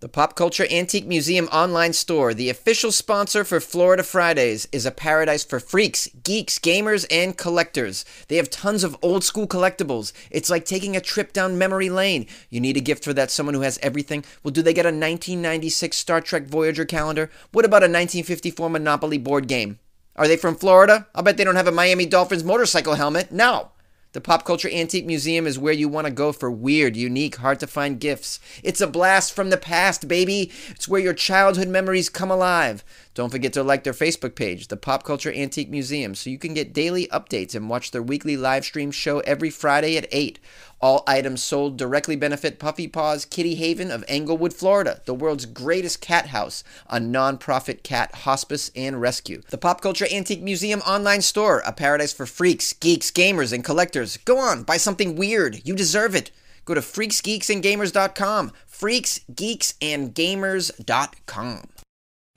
The 0.00 0.08
Pop 0.08 0.34
Culture 0.34 0.66
Antique 0.70 1.06
Museum 1.06 1.44
online 1.48 1.92
store, 1.92 2.32
the 2.32 2.48
official 2.48 2.90
sponsor 2.90 3.44
for 3.44 3.60
Florida 3.60 4.02
Fridays, 4.02 4.66
is 4.72 4.86
a 4.86 4.90
paradise 4.90 5.44
for 5.44 5.60
freaks, 5.60 6.08
geeks, 6.24 6.58
gamers, 6.58 7.06
and 7.10 7.36
collectors. 7.36 8.06
They 8.28 8.36
have 8.36 8.48
tons 8.48 8.82
of 8.82 8.96
old 9.02 9.24
school 9.24 9.46
collectibles. 9.46 10.14
It's 10.30 10.48
like 10.48 10.64
taking 10.64 10.96
a 10.96 11.02
trip 11.02 11.34
down 11.34 11.58
memory 11.58 11.90
lane. 11.90 12.26
You 12.48 12.60
need 12.60 12.78
a 12.78 12.80
gift 12.80 13.04
for 13.04 13.12
that 13.12 13.30
someone 13.30 13.52
who 13.52 13.60
has 13.60 13.78
everything? 13.82 14.24
Well, 14.42 14.52
do 14.52 14.62
they 14.62 14.72
get 14.72 14.86
a 14.86 14.88
1996 14.88 15.94
Star 15.94 16.22
Trek 16.22 16.46
Voyager 16.46 16.86
calendar? 16.86 17.30
What 17.52 17.66
about 17.66 17.82
a 17.82 17.92
1954 17.92 18.70
Monopoly 18.70 19.18
board 19.18 19.48
game? 19.48 19.80
Are 20.16 20.26
they 20.26 20.38
from 20.38 20.56
Florida? 20.56 21.08
I'll 21.14 21.22
bet 21.22 21.36
they 21.36 21.44
don't 21.44 21.56
have 21.56 21.68
a 21.68 21.72
Miami 21.72 22.06
Dolphins 22.06 22.42
motorcycle 22.42 22.94
helmet. 22.94 23.32
No. 23.32 23.72
The 24.12 24.20
Pop 24.20 24.44
Culture 24.44 24.68
Antique 24.68 25.06
Museum 25.06 25.46
is 25.46 25.56
where 25.56 25.72
you 25.72 25.88
want 25.88 26.08
to 26.08 26.12
go 26.12 26.32
for 26.32 26.50
weird, 26.50 26.96
unique, 26.96 27.36
hard 27.36 27.60
to 27.60 27.68
find 27.68 28.00
gifts. 28.00 28.40
It's 28.60 28.80
a 28.80 28.88
blast 28.88 29.32
from 29.32 29.50
the 29.50 29.56
past, 29.56 30.08
baby. 30.08 30.50
It's 30.70 30.88
where 30.88 31.00
your 31.00 31.14
childhood 31.14 31.68
memories 31.68 32.08
come 32.08 32.28
alive. 32.28 32.82
Don't 33.14 33.30
forget 33.30 33.52
to 33.54 33.64
like 33.64 33.82
their 33.82 33.92
Facebook 33.92 34.36
page, 34.36 34.68
the 34.68 34.76
Pop 34.76 35.02
Culture 35.02 35.32
Antique 35.32 35.68
Museum, 35.68 36.14
so 36.14 36.30
you 36.30 36.38
can 36.38 36.54
get 36.54 36.72
daily 36.72 37.08
updates 37.08 37.56
and 37.56 37.68
watch 37.68 37.90
their 37.90 38.02
weekly 38.02 38.36
live 38.36 38.64
stream 38.64 38.92
show 38.92 39.18
every 39.20 39.50
Friday 39.50 39.96
at 39.96 40.06
8. 40.12 40.38
All 40.80 41.02
items 41.08 41.42
sold 41.42 41.76
directly 41.76 42.14
benefit 42.14 42.60
Puffy 42.60 42.86
Paws 42.86 43.24
Kitty 43.24 43.56
Haven 43.56 43.90
of 43.90 44.04
Englewood, 44.06 44.54
Florida, 44.54 45.02
the 45.06 45.14
world's 45.14 45.44
greatest 45.44 46.00
cat 46.00 46.28
house, 46.28 46.62
a 46.88 47.00
non-profit 47.00 47.82
cat 47.82 48.14
hospice 48.14 48.70
and 48.76 49.00
rescue. 49.00 49.42
The 49.50 49.58
Pop 49.58 49.80
Culture 49.80 50.06
Antique 50.10 50.42
Museum 50.42 50.80
online 50.82 51.22
store, 51.22 51.64
a 51.66 51.72
paradise 51.72 52.12
for 52.12 52.26
freaks, 52.26 52.72
geeks, 52.72 53.10
gamers, 53.10 53.52
and 53.52 53.64
collectors. 53.64 54.18
Go 54.18 54.38
on, 54.38 54.62
buy 54.62 54.76
something 54.76 55.16
weird. 55.16 55.66
You 55.66 55.74
deserve 55.74 56.14
it. 56.14 56.30
Go 56.64 56.74
to 56.74 56.80
freaksgeeksandgamers.com. 56.80 58.52
Freaksgeeksandgamers.com. 58.70 61.68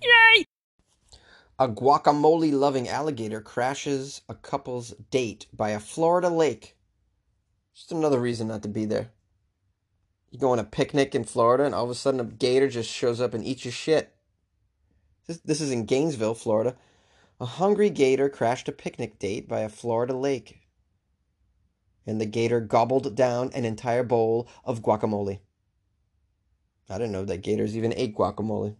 Yay! 0.01 0.45
A 1.59 1.67
guacamole 1.67 2.51
loving 2.51 2.89
alligator 2.89 3.39
crashes 3.39 4.21
a 4.27 4.33
couple's 4.33 4.89
date 5.11 5.45
by 5.53 5.69
a 5.69 5.79
Florida 5.79 6.29
lake. 6.29 6.75
Just 7.75 7.91
another 7.91 8.19
reason 8.19 8.47
not 8.47 8.63
to 8.63 8.67
be 8.67 8.85
there. 8.85 9.11
You 10.31 10.39
go 10.39 10.51
on 10.51 10.57
a 10.57 10.63
picnic 10.63 11.13
in 11.13 11.23
Florida 11.23 11.63
and 11.63 11.75
all 11.75 11.83
of 11.83 11.91
a 11.91 11.95
sudden 11.95 12.19
a 12.19 12.23
gator 12.23 12.67
just 12.67 12.89
shows 12.89 13.21
up 13.21 13.35
and 13.35 13.45
eats 13.45 13.65
your 13.65 13.71
shit. 13.71 14.15
This, 15.27 15.37
this 15.41 15.61
is 15.61 15.71
in 15.71 15.85
Gainesville, 15.85 16.33
Florida. 16.33 16.75
A 17.39 17.45
hungry 17.45 17.91
gator 17.91 18.29
crashed 18.29 18.67
a 18.67 18.71
picnic 18.71 19.19
date 19.19 19.47
by 19.47 19.59
a 19.59 19.69
Florida 19.69 20.15
lake. 20.15 20.59
And 22.07 22.19
the 22.19 22.25
gator 22.25 22.61
gobbled 22.61 23.15
down 23.15 23.51
an 23.53 23.63
entire 23.63 24.03
bowl 24.03 24.47
of 24.65 24.81
guacamole. 24.81 25.39
I 26.89 26.97
didn't 26.97 27.11
know 27.11 27.25
that 27.25 27.43
gators 27.43 27.77
even 27.77 27.93
ate 27.95 28.15
guacamole. 28.15 28.75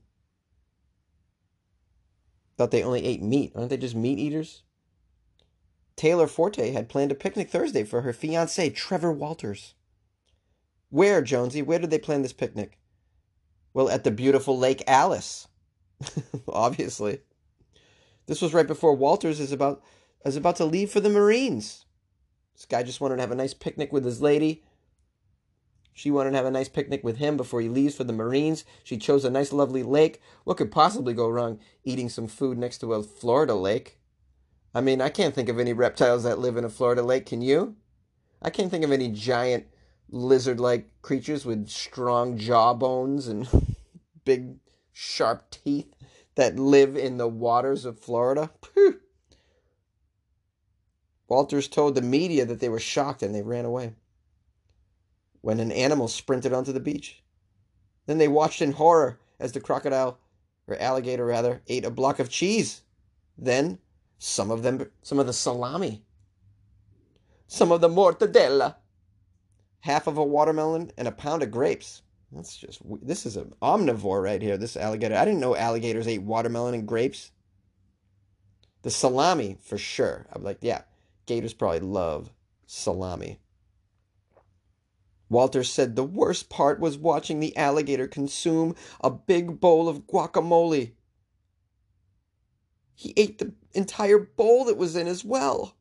Thought 2.57 2.71
they 2.71 2.83
only 2.83 3.05
ate 3.05 3.21
meat. 3.21 3.51
Aren't 3.55 3.69
they 3.69 3.77
just 3.77 3.95
meat 3.95 4.19
eaters? 4.19 4.63
Taylor 5.95 6.27
Forte 6.27 6.71
had 6.71 6.89
planned 6.89 7.11
a 7.11 7.15
picnic 7.15 7.49
Thursday 7.49 7.83
for 7.83 8.01
her 8.01 8.13
fiance, 8.13 8.69
Trevor 8.71 9.11
Walters. 9.11 9.75
Where, 10.89 11.21
Jonesy? 11.21 11.61
Where 11.61 11.79
did 11.79 11.89
they 11.89 11.99
plan 11.99 12.21
this 12.21 12.33
picnic? 12.33 12.77
Well, 13.73 13.89
at 13.89 14.03
the 14.03 14.11
beautiful 14.11 14.57
Lake 14.57 14.83
Alice. 14.87 15.47
Obviously. 16.47 17.19
This 18.27 18.41
was 18.41 18.53
right 18.53 18.67
before 18.67 18.95
Walters 18.95 19.39
is 19.39 19.51
about 19.51 19.83
is 20.25 20.35
about 20.35 20.55
to 20.57 20.65
leave 20.65 20.89
for 20.89 20.99
the 20.99 21.09
Marines. 21.09 21.85
This 22.55 22.65
guy 22.65 22.83
just 22.83 23.01
wanted 23.01 23.15
to 23.15 23.21
have 23.21 23.31
a 23.31 23.35
nice 23.35 23.53
picnic 23.53 23.91
with 23.91 24.05
his 24.05 24.21
lady. 24.21 24.63
She 25.93 26.09
wanted 26.09 26.31
to 26.31 26.37
have 26.37 26.45
a 26.47 26.51
nice 26.51 26.69
picnic 26.69 27.03
with 27.03 27.17
him 27.17 27.37
before 27.37 27.61
he 27.61 27.69
leaves 27.69 27.95
for 27.95 28.03
the 28.03 28.13
Marines. 28.13 28.65
She 28.83 28.97
chose 28.97 29.23
a 29.23 29.29
nice, 29.29 29.53
lovely 29.53 29.83
lake. 29.83 30.19
What 30.43 30.57
could 30.57 30.71
possibly 30.71 31.13
go 31.13 31.29
wrong 31.29 31.59
eating 31.83 32.09
some 32.09 32.27
food 32.27 32.57
next 32.57 32.79
to 32.79 32.93
a 32.93 33.03
Florida 33.03 33.53
lake? 33.53 33.99
I 34.73 34.81
mean, 34.81 35.01
I 35.01 35.09
can't 35.09 35.35
think 35.35 35.49
of 35.49 35.59
any 35.59 35.71
reptiles 35.71 36.23
that 36.23 36.39
live 36.39 36.57
in 36.57 36.65
a 36.65 36.69
Florida 36.69 37.03
lake. 37.03 37.27
Can 37.27 37.43
you? 37.43 37.75
I 38.41 38.49
can't 38.49 38.71
think 38.71 38.83
of 38.83 38.91
any 38.91 39.09
giant 39.09 39.67
lizard 40.09 40.59
like 40.59 40.89
creatures 41.03 41.45
with 41.45 41.69
strong 41.69 42.37
jawbones 42.39 43.27
and 43.27 43.47
big, 44.25 44.55
sharp 44.91 45.51
teeth 45.51 45.93
that 46.35 46.57
live 46.57 46.97
in 46.97 47.17
the 47.17 47.27
waters 47.27 47.85
of 47.85 47.99
Florida. 47.99 48.49
Phew. 48.73 48.99
Walters 51.27 51.67
told 51.67 51.93
the 51.93 52.01
media 52.01 52.45
that 52.45 52.59
they 52.59 52.69
were 52.69 52.79
shocked 52.79 53.21
and 53.21 53.33
they 53.33 53.43
ran 53.43 53.65
away 53.65 53.93
when 55.43 55.59
an 55.59 55.73
animal 55.73 56.07
sprinted 56.07 56.53
onto 56.53 56.71
the 56.71 56.79
beach. 56.79 57.21
Then 58.05 58.17
they 58.17 58.29
watched 58.29 58.61
in 58.61 58.71
horror 58.71 59.19
as 59.41 59.51
the 59.51 59.59
crocodile, 59.59 60.17
or 60.67 60.79
alligator 60.79 61.25
rather, 61.25 61.61
ate 61.67 61.83
a 61.83 61.91
block 61.91 62.19
of 62.19 62.29
cheese. 62.29 62.81
Then 63.37 63.77
some 64.17 64.49
of 64.49 64.63
them, 64.63 64.89
some 65.01 65.19
of 65.19 65.27
the 65.27 65.33
salami, 65.33 66.05
some 67.47 67.73
of 67.73 67.81
the 67.81 67.89
mortadella, 67.89 68.75
half 69.81 70.07
of 70.07 70.17
a 70.17 70.23
watermelon, 70.23 70.91
and 70.97 71.09
a 71.09 71.11
pound 71.11 71.43
of 71.43 71.51
grapes. 71.51 72.03
That's 72.31 72.55
just 72.55 72.81
this 73.01 73.25
is 73.25 73.35
an 73.35 73.53
omnivore 73.61 74.23
right 74.23 74.41
here. 74.41 74.55
This 74.55 74.77
alligator. 74.77 75.17
I 75.17 75.25
didn't 75.25 75.41
know 75.41 75.57
alligators 75.57 76.07
ate 76.07 76.21
watermelon 76.21 76.73
and 76.73 76.87
grapes. 76.87 77.31
The 78.83 78.91
salami 78.91 79.57
for 79.61 79.77
sure. 79.77 80.25
I'm 80.31 80.41
like, 80.41 80.59
yeah, 80.61 80.83
gators 81.25 81.53
probably 81.53 81.81
love 81.81 82.31
salami. 82.65 83.39
Walter 85.29 85.63
said 85.63 85.95
the 85.95 86.03
worst 86.03 86.49
part 86.49 86.79
was 86.79 86.97
watching 86.97 87.39
the 87.39 87.55
alligator 87.57 88.07
consume 88.07 88.75
a 89.01 89.09
big 89.09 89.59
bowl 89.59 89.89
of 89.89 90.07
guacamole. 90.07 90.91
He 92.95 93.13
ate 93.17 93.39
the 93.39 93.53
entire 93.73 94.19
bowl 94.19 94.65
that 94.65 94.77
was 94.77 94.95
in 94.95 95.07
as 95.07 95.25
well. 95.25 95.75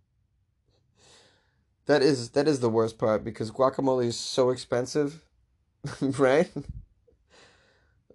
That 1.86 2.02
is 2.02 2.30
that 2.30 2.48
is 2.48 2.60
the 2.60 2.70
worst 2.70 2.96
part 2.96 3.24
because 3.24 3.50
guacamole 3.50 4.06
is 4.06 4.16
so 4.16 4.50
expensive, 4.50 5.22
right? 6.00 6.50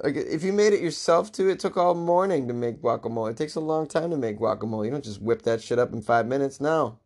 Like 0.01 0.15
if 0.15 0.43
you 0.43 0.53
made 0.53 0.73
it 0.73 0.81
yourself 0.81 1.31
too, 1.31 1.49
it 1.49 1.59
took 1.59 1.75
all 1.75 1.95
morning 1.95 2.47
to 2.47 2.53
make 2.53 2.81
guacamole. 2.81 3.31
It 3.31 3.37
takes 3.37 3.55
a 3.55 3.59
long 3.59 3.87
time 3.87 4.11
to 4.11 4.17
make 4.17 4.39
guacamole. 4.39 4.85
You 4.85 4.91
don't 4.91 5.03
just 5.03 5.21
whip 5.21 5.41
that 5.43 5.61
shit 5.61 5.79
up 5.79 5.91
in 5.91 6.01
five 6.01 6.27
minutes. 6.27 6.61
No. 6.61 6.99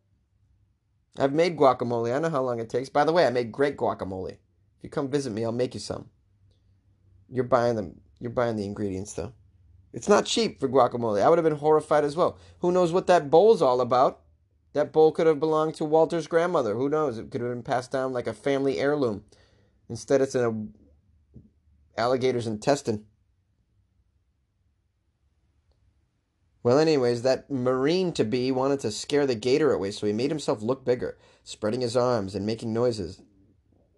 I've 1.18 1.32
made 1.32 1.56
guacamole. 1.56 2.14
I 2.14 2.18
know 2.18 2.30
how 2.30 2.42
long 2.42 2.58
it 2.58 2.70
takes. 2.70 2.88
By 2.88 3.04
the 3.04 3.12
way, 3.12 3.26
I 3.26 3.30
make 3.30 3.52
great 3.52 3.76
guacamole. 3.76 4.32
If 4.32 4.84
you 4.84 4.90
come 4.90 5.10
visit 5.10 5.30
me, 5.32 5.44
I'll 5.44 5.52
make 5.52 5.74
you 5.74 5.80
some. 5.80 6.08
You're 7.28 7.44
buying 7.44 7.76
them. 7.76 8.00
You're 8.18 8.30
buying 8.30 8.56
the 8.56 8.64
ingredients 8.64 9.12
though. 9.12 9.32
It's 9.92 10.08
not 10.08 10.26
cheap 10.26 10.58
for 10.58 10.68
guacamole. 10.68 11.22
I 11.22 11.28
would 11.28 11.38
have 11.38 11.44
been 11.44 11.56
horrified 11.56 12.04
as 12.04 12.16
well. 12.16 12.38
Who 12.60 12.72
knows 12.72 12.92
what 12.92 13.06
that 13.08 13.30
bowl's 13.30 13.60
all 13.60 13.80
about? 13.80 14.20
That 14.72 14.92
bowl 14.92 15.12
could 15.12 15.26
have 15.26 15.38
belonged 15.38 15.74
to 15.76 15.84
Walter's 15.84 16.26
grandmother. 16.26 16.74
Who 16.74 16.88
knows? 16.88 17.18
It 17.18 17.30
could 17.30 17.42
have 17.42 17.50
been 17.50 17.62
passed 17.62 17.90
down 17.90 18.12
like 18.14 18.26
a 18.26 18.32
family 18.32 18.78
heirloom. 18.78 19.24
Instead, 19.90 20.22
it's 20.22 20.34
in 20.34 20.72
a 21.96 22.00
alligator's 22.00 22.46
intestine. 22.46 23.04
Well, 26.62 26.78
anyways, 26.78 27.22
that 27.22 27.50
Marine 27.50 28.12
to 28.12 28.24
be 28.24 28.52
wanted 28.52 28.80
to 28.80 28.92
scare 28.92 29.26
the 29.26 29.34
gator 29.34 29.72
away, 29.72 29.90
so 29.90 30.06
he 30.06 30.12
made 30.12 30.30
himself 30.30 30.62
look 30.62 30.84
bigger, 30.84 31.18
spreading 31.42 31.80
his 31.80 31.96
arms 31.96 32.34
and 32.34 32.46
making 32.46 32.72
noises. 32.72 33.20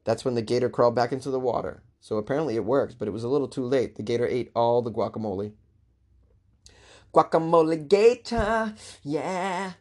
That's 0.05 0.25
when 0.25 0.35
the 0.35 0.43
gator 0.43 0.71
crawled 0.71 0.95
back 0.95 1.13
into 1.13 1.31
the 1.31 1.41
water. 1.41 1.83
So 2.01 2.17
apparently 2.17 2.57
it 2.57 2.65
worked, 2.65 2.99
but 2.99 3.09
it 3.09 3.13
was 3.13 3.25
a 3.25 3.29
little 3.29 3.49
too 3.49 3.65
late. 3.65 3.97
The 3.97 4.03
gator 4.03 4.27
ate 4.27 4.51
all 4.55 4.83
the 4.83 4.93
guacamole. 4.93 5.53
Guacamole 7.15 7.89
gator, 7.89 8.75
yeah. 9.03 9.73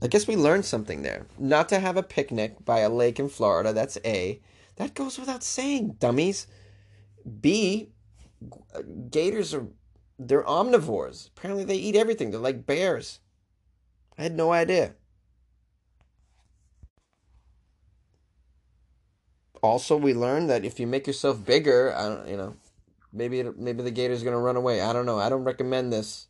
I 0.00 0.06
guess 0.06 0.26
we 0.26 0.36
learned 0.36 0.64
something 0.64 1.02
there. 1.02 1.26
Not 1.38 1.68
to 1.70 1.80
have 1.80 1.96
a 1.96 2.02
picnic 2.02 2.64
by 2.64 2.80
a 2.80 2.88
lake 2.88 3.18
in 3.18 3.28
Florida, 3.28 3.72
that's 3.72 3.98
A. 4.04 4.40
That 4.76 4.94
goes 4.94 5.18
without 5.18 5.42
saying, 5.42 5.96
dummies. 5.98 6.46
B, 7.40 7.90
uh, 8.74 8.82
gators 9.10 9.52
are 9.52 9.66
they're 10.18 10.44
omnivores. 10.44 11.28
Apparently 11.28 11.64
they 11.64 11.76
eat 11.76 11.96
everything. 11.96 12.30
They're 12.30 12.40
like 12.40 12.66
bears. 12.66 13.20
I 14.16 14.22
had 14.22 14.36
no 14.36 14.52
idea. 14.52 14.94
Also, 19.62 19.96
we 19.96 20.14
learned 20.14 20.50
that 20.50 20.64
if 20.64 20.78
you 20.78 20.86
make 20.86 21.06
yourself 21.06 21.44
bigger, 21.44 21.94
I 21.94 22.08
don't, 22.08 22.28
you 22.28 22.36
know, 22.36 22.56
maybe 23.12 23.42
maybe 23.56 23.82
the 23.82 23.90
gator's 23.90 24.22
gonna 24.22 24.38
run 24.38 24.56
away. 24.56 24.80
I 24.80 24.92
don't 24.92 25.06
know. 25.06 25.18
I 25.18 25.28
don't 25.28 25.44
recommend 25.44 25.92
this. 25.92 26.28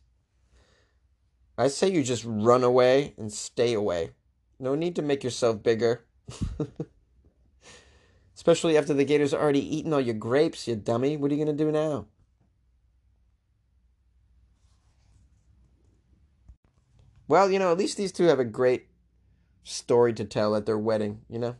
I 1.57 1.67
say 1.67 1.89
you 1.89 2.03
just 2.03 2.23
run 2.25 2.63
away 2.63 3.13
and 3.17 3.31
stay 3.31 3.73
away. 3.73 4.11
No 4.59 4.75
need 4.75 4.95
to 4.95 5.01
make 5.01 5.23
yourself 5.23 5.61
bigger. 5.61 6.05
Especially 8.35 8.77
after 8.77 8.93
the 8.93 9.03
gator's 9.03 9.33
already 9.33 9.77
eaten 9.77 9.93
all 9.93 9.99
your 9.99 10.15
grapes, 10.15 10.67
you 10.67 10.75
dummy. 10.75 11.17
What 11.17 11.31
are 11.31 11.35
you 11.35 11.45
to 11.45 11.53
do 11.53 11.71
now? 11.71 12.07
Well, 17.29 17.49
you 17.51 17.59
know, 17.59 17.71
at 17.71 17.77
least 17.77 17.95
these 17.95 18.11
two 18.11 18.25
have 18.25 18.39
a 18.39 18.43
great 18.43 18.87
story 19.63 20.13
to 20.13 20.25
tell 20.25 20.55
at 20.55 20.65
their 20.65 20.79
wedding, 20.79 21.21
you 21.29 21.37
know? 21.37 21.55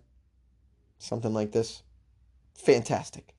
Something 0.98 1.32
like 1.32 1.52
this. 1.52 1.84
Fantastic. 2.56 3.36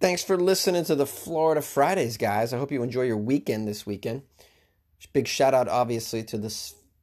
Thanks 0.00 0.22
for 0.22 0.36
listening 0.36 0.84
to 0.84 0.94
the 0.94 1.06
Florida 1.06 1.62
Fridays, 1.62 2.18
guys. 2.18 2.52
I 2.52 2.58
hope 2.58 2.70
you 2.70 2.82
enjoy 2.82 3.04
your 3.04 3.16
weekend 3.16 3.66
this 3.66 3.86
weekend. 3.86 4.20
Big 5.14 5.26
shout 5.26 5.54
out, 5.54 5.68
obviously, 5.68 6.22
to 6.24 6.36
the 6.36 6.54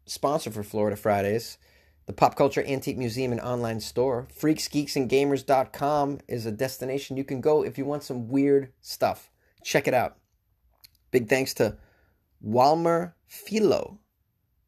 sponsor 0.05 0.51
for 0.51 0.61
Florida 0.63 0.95
Fridays, 0.95 1.57
the 2.05 2.13
Pop 2.13 2.35
Culture 2.35 2.63
Antique 2.63 2.97
Museum 2.97 3.31
and 3.31 3.41
online 3.41 3.79
store. 3.79 4.27
FreaksGeeksAndGamers.com 4.39 6.19
is 6.27 6.45
a 6.45 6.51
destination 6.51 7.17
you 7.17 7.23
can 7.23 7.41
go 7.41 7.63
if 7.63 7.79
you 7.79 7.85
want 7.85 8.03
some 8.03 8.27
weird 8.27 8.71
stuff. 8.81 9.31
Check 9.63 9.87
it 9.87 9.95
out. 9.95 10.17
Big 11.11 11.27
thanks 11.27 11.53
to 11.55 11.77
Walmer 12.43 13.13
Philo, 13.27 13.99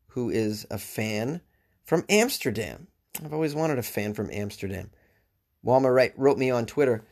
who 0.08 0.29
is 0.29 0.67
a 0.69 0.77
fan 0.77 1.41
from 1.84 2.06
Amsterdam. 2.10 2.88
I've 3.23 3.34
always 3.34 3.56
wanted 3.56 3.79
a 3.79 3.84
fan 3.84 4.13
from 4.13 4.29
Amsterdam. 4.32 4.91
Walmer 5.63 6.12
wrote 6.17 6.38
me 6.38 6.51
on 6.51 6.65
Twitter 6.65 7.06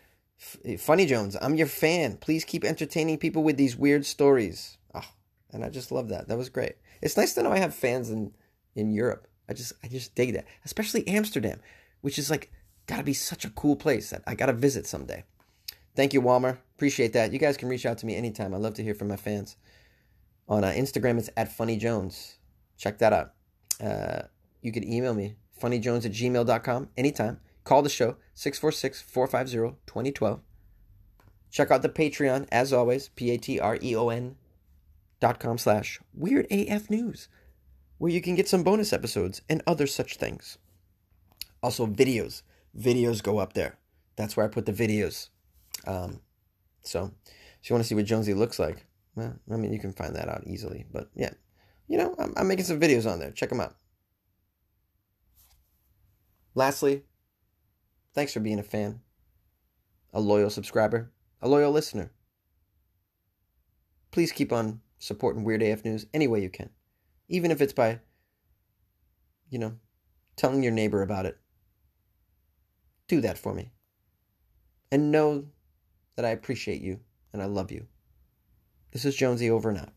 eh, 0.65 0.77
Funny 0.77 1.05
Jones, 1.05 1.37
I'm 1.41 1.55
your 1.55 1.67
fan. 1.67 2.17
Please 2.17 2.43
keep 2.43 2.63
entertaining 2.63 3.17
people 3.17 3.43
with 3.43 3.57
these 3.57 3.77
weird 3.77 4.05
stories. 4.05 4.77
Oh, 4.93 5.09
and 5.51 5.63
I 5.63 5.69
just 5.69 5.91
love 5.91 6.09
that. 6.09 6.27
That 6.27 6.37
was 6.37 6.49
great. 6.49 6.75
It's 7.01 7.17
nice 7.17 7.33
to 7.33 7.43
know 7.43 7.51
I 7.51 7.59
have 7.59 7.73
fans 7.73 8.09
in 8.09 8.33
in 8.75 8.91
Europe. 8.91 9.27
I 9.49 9.53
just 9.53 9.73
I 9.83 9.87
just 9.87 10.15
dig 10.15 10.33
that, 10.33 10.45
especially 10.65 11.07
Amsterdam, 11.07 11.59
which 12.01 12.19
is 12.19 12.29
like 12.29 12.51
got 12.87 12.97
to 12.97 13.03
be 13.03 13.13
such 13.13 13.45
a 13.45 13.49
cool 13.49 13.75
place 13.75 14.09
that 14.09 14.23
I 14.27 14.35
got 14.35 14.47
to 14.47 14.53
visit 14.53 14.85
someday. 14.85 15.23
Thank 15.95 16.13
you, 16.13 16.21
Walmer. 16.21 16.57
Appreciate 16.75 17.13
that. 17.13 17.33
You 17.33 17.39
guys 17.39 17.57
can 17.57 17.69
reach 17.69 17.85
out 17.85 17.97
to 17.99 18.05
me 18.05 18.15
anytime. 18.15 18.53
I 18.53 18.57
love 18.57 18.73
to 18.75 18.83
hear 18.83 18.95
from 18.95 19.09
my 19.09 19.17
fans. 19.17 19.57
On 20.47 20.63
uh, 20.63 20.71
Instagram, 20.71 21.17
it's 21.17 21.29
at 21.37 21.51
Funny 21.55 21.77
Jones. 21.77 22.37
Check 22.77 22.97
that 22.99 23.13
out. 23.13 23.33
Uh, 23.81 24.23
you 24.61 24.71
can 24.71 24.87
email 24.87 25.13
me, 25.13 25.35
funnyjones 25.61 26.05
at 26.05 26.11
gmail.com 26.11 26.89
anytime. 26.97 27.39
Call 27.63 27.81
the 27.81 27.89
show, 27.89 28.17
646 28.33 29.01
450 29.01 29.77
2012. 29.85 30.39
Check 31.51 31.69
out 31.69 31.81
the 31.81 31.89
Patreon, 31.89 32.47
as 32.51 32.71
always, 32.71 33.09
P 33.09 33.31
A 33.31 33.37
T 33.37 33.59
R 33.59 33.77
E 33.81 33.95
O 33.95 34.09
N 34.09 34.35
dot 35.19 35.39
com 35.39 35.57
slash 35.57 35.99
weird 36.13 36.47
AF 36.49 36.89
news, 36.89 37.27
where 37.97 38.11
you 38.11 38.21
can 38.21 38.35
get 38.35 38.47
some 38.47 38.63
bonus 38.63 38.93
episodes 38.93 39.41
and 39.49 39.61
other 39.67 39.85
such 39.85 40.15
things. 40.15 40.57
Also, 41.61 41.85
videos. 41.85 42.41
Videos 42.77 43.21
go 43.21 43.37
up 43.37 43.53
there. 43.53 43.77
That's 44.15 44.35
where 44.35 44.45
I 44.45 44.49
put 44.49 44.65
the 44.65 44.73
videos. 44.73 45.29
Um, 45.85 46.21
so, 46.83 47.11
if 47.61 47.69
you 47.69 47.73
want 47.73 47.83
to 47.83 47.87
see 47.87 47.95
what 47.95 48.05
Jonesy 48.05 48.33
looks 48.33 48.59
like, 48.59 48.85
well, 49.15 49.35
I 49.51 49.57
mean, 49.57 49.73
you 49.73 49.79
can 49.79 49.93
find 49.93 50.15
that 50.15 50.29
out 50.29 50.43
easily. 50.45 50.85
But 50.91 51.09
yeah, 51.15 51.31
you 51.87 51.97
know, 51.97 52.15
I'm, 52.17 52.33
I'm 52.37 52.47
making 52.47 52.65
some 52.65 52.79
videos 52.79 53.09
on 53.09 53.19
there. 53.19 53.31
Check 53.31 53.49
them 53.49 53.59
out. 53.59 53.75
Lastly, 56.55 57.03
Thanks 58.13 58.33
for 58.33 58.41
being 58.41 58.59
a 58.59 58.63
fan, 58.63 58.99
a 60.13 60.19
loyal 60.19 60.49
subscriber, 60.49 61.13
a 61.41 61.47
loyal 61.47 61.71
listener. 61.71 62.11
Please 64.11 64.33
keep 64.33 64.51
on 64.51 64.81
supporting 64.99 65.45
Weird 65.45 65.63
AF 65.63 65.85
News 65.85 66.05
any 66.13 66.27
way 66.27 66.41
you 66.41 66.49
can, 66.49 66.71
even 67.29 67.51
if 67.51 67.61
it's 67.61 67.71
by, 67.71 67.99
you 69.49 69.59
know, 69.59 69.75
telling 70.35 70.61
your 70.61 70.73
neighbor 70.73 71.01
about 71.01 71.25
it. 71.25 71.37
Do 73.07 73.21
that 73.21 73.37
for 73.37 73.53
me. 73.53 73.71
And 74.91 75.09
know 75.09 75.45
that 76.15 76.25
I 76.25 76.29
appreciate 76.29 76.81
you 76.81 76.99
and 77.33 77.41
I 77.41 77.45
love 77.45 77.71
you. 77.71 77.87
This 78.91 79.05
is 79.05 79.15
Jonesy 79.15 79.49
over 79.49 79.69
and 79.69 79.79
out. 79.79 79.93